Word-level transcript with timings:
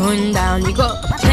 run 0.00 0.32
down 0.32 0.62
we 0.62 0.72
go. 0.72 1.29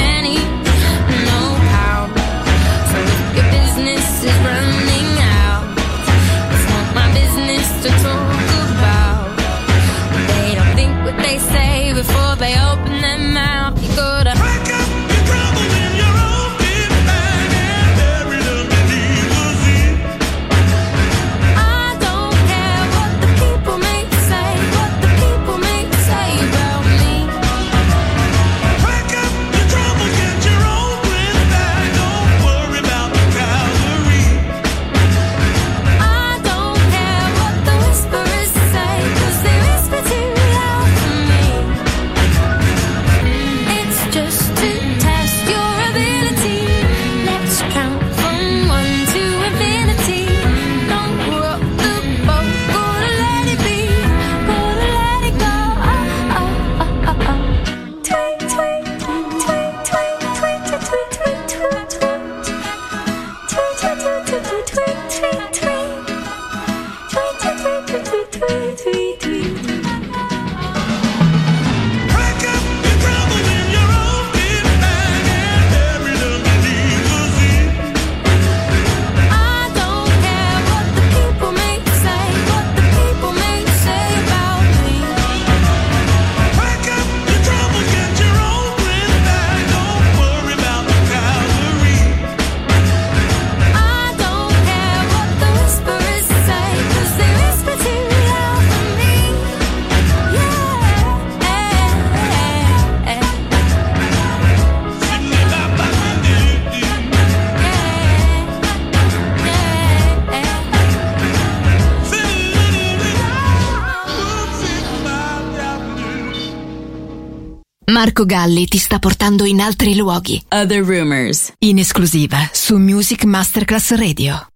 Marco 117.98 118.25
Galli 118.25 118.68
ti 118.68 118.77
sta 118.77 119.00
portando 119.00 119.44
in 119.44 119.60
altri 119.60 119.96
luoghi. 119.96 120.39
Other 120.50 120.84
Rumors. 120.84 121.54
In 121.58 121.80
esclusiva 121.80 122.48
su 122.51 122.77
Music 122.77 123.24
Masterclass 123.24 123.96
Radio. 123.96 124.50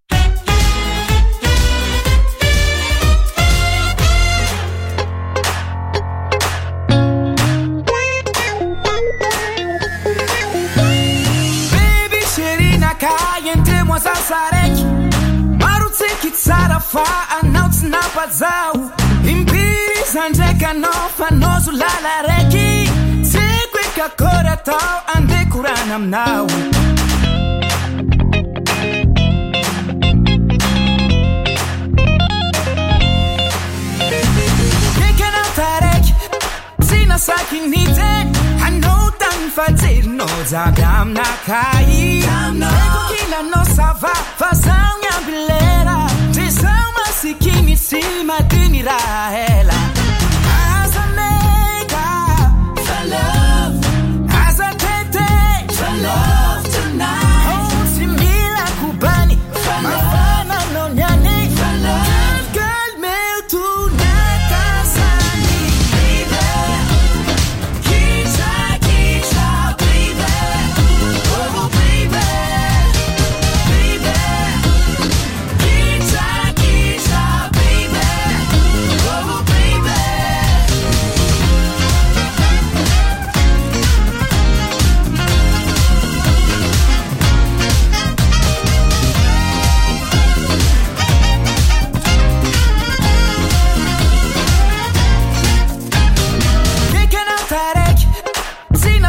Baby 11.72 12.22
Sherina 12.36 12.94
kayenty 12.94 13.84
mwasasa 13.86 14.50
raiky 14.52 14.86
maro 15.58 15.90
tseky 15.90 16.30
tsara 16.32 16.80
fa 16.80 17.06
anao 17.42 17.70
tsy 17.70 17.86
napajao 17.90 18.92
impiriza 19.26 20.30
ndraiky 20.30 20.66
anao 20.66 21.10
fanozo 21.18 21.72
lala 21.72 22.22
raiky 22.28 22.81
kakora 24.02 24.56
tao 24.68 24.98
ande 25.16 25.40
korana 25.52 25.96
aminao. 25.96 26.48
Ekana 35.08 35.44
taraiky 35.58 36.14
tsy 36.82 37.00
nasakiny 37.10 37.84
teny 37.98 38.30
hanao 38.62 39.06
tany 39.22 39.46
fajerinao 39.56 40.40
jaby 40.52 40.84
aminakay 40.98 41.92
ekokinanao 42.26 43.66
sava 43.76 44.14
vazao 44.40 44.94
ny 45.02 45.08
ambilera 45.16 45.98
dresao 46.34 46.88
masikiny 46.98 47.76
sy 47.88 48.02
madiny 48.30 48.82
rahe. 48.90 49.51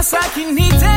Tsy 0.03 0.17
nasaky 0.17 0.45
nite 0.53 0.95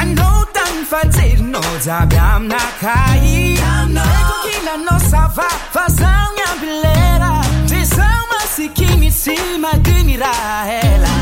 anao 0.00 0.44
tany 0.52 0.84
fajerinao 0.90 1.72
jiaby 1.84 2.16
aminakay 2.16 3.54
eko 3.54 4.36
kilanao 4.44 5.00
sava 5.10 5.48
fa 5.74 5.84
zaho 5.88 6.32
ny 6.36 6.42
amby 6.50 6.66
lera 6.84 7.32
dre 7.68 7.84
zaho 7.84 8.22
masikiny 8.30 9.10
tsy 9.10 9.36
ela 10.82 11.21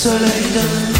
soledad. 0.00 0.99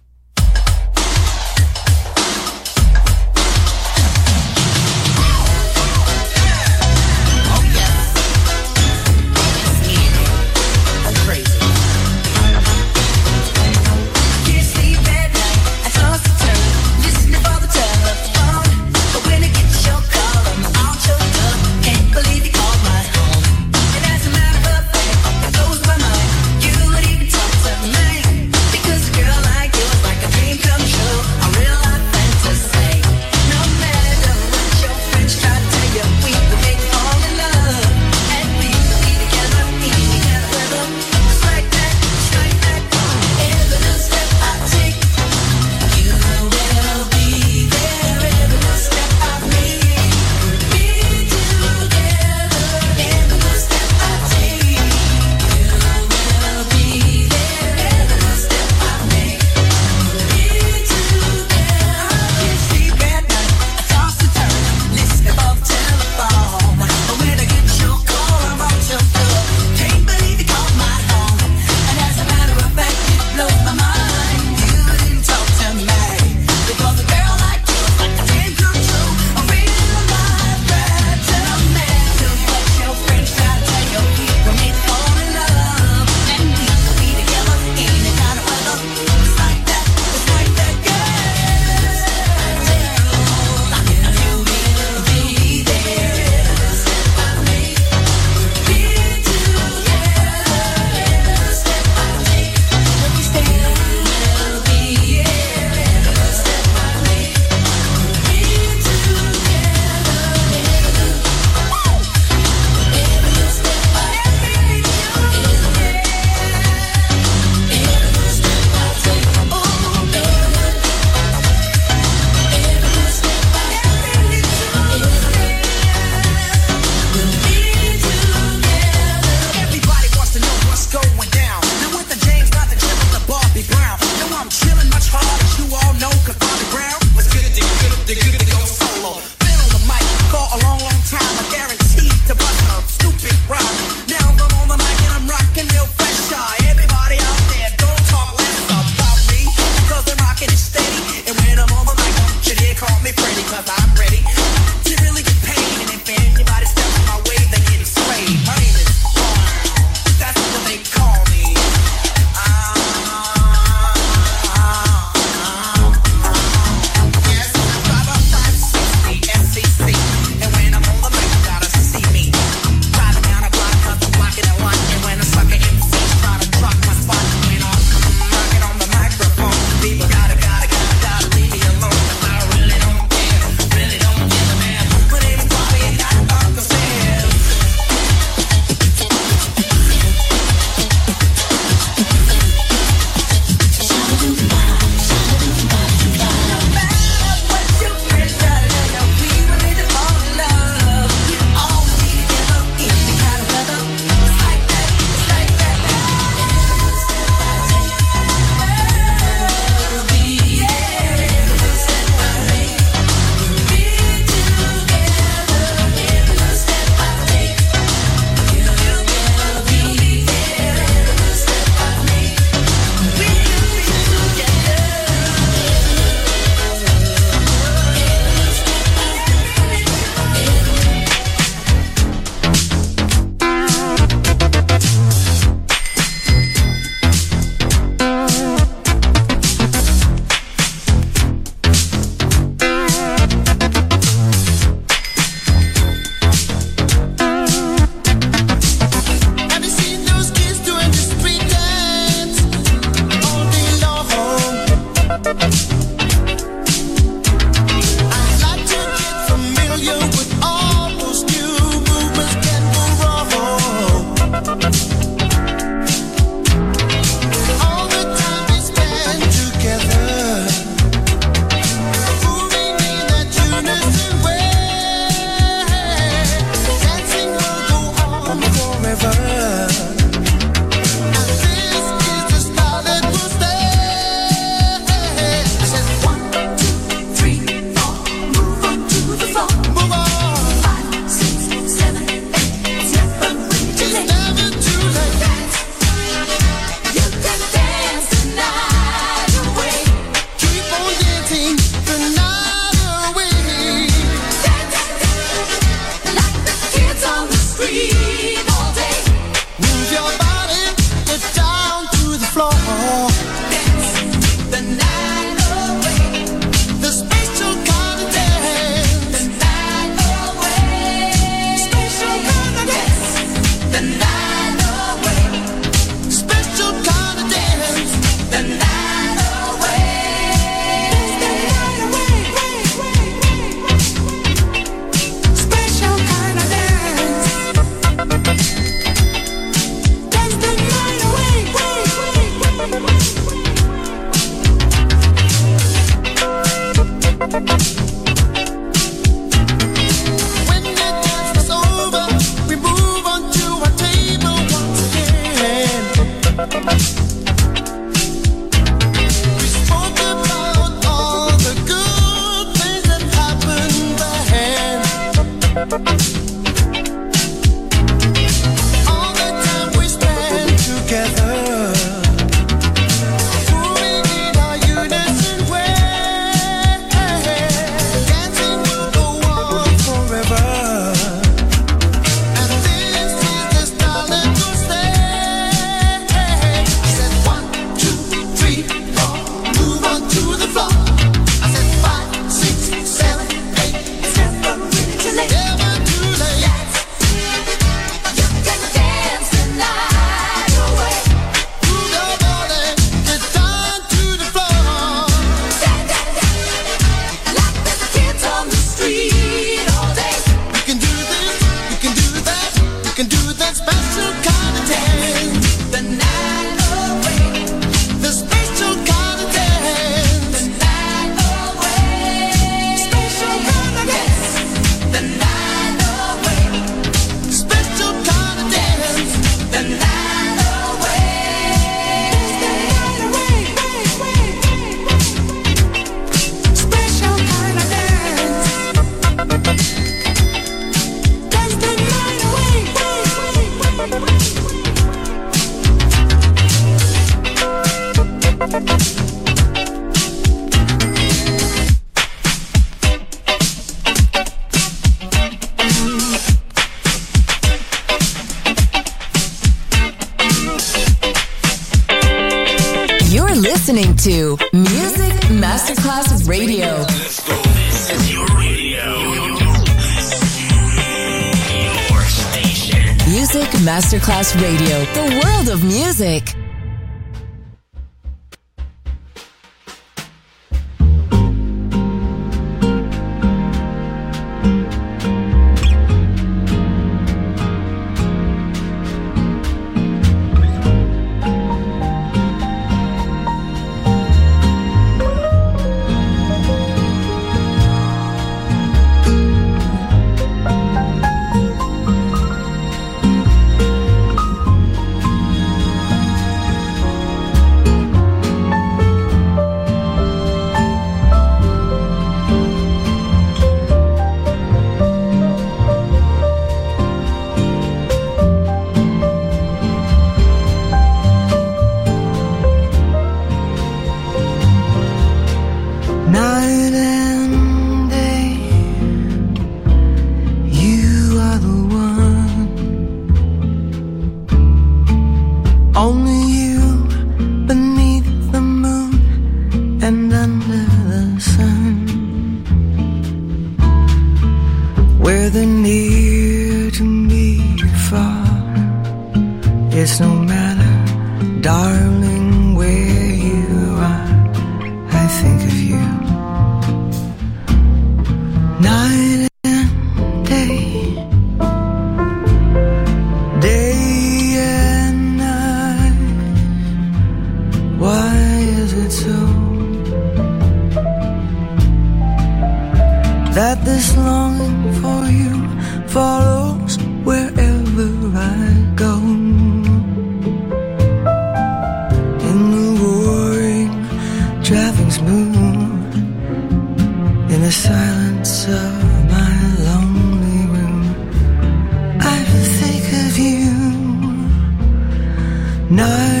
Night 595.71 596.20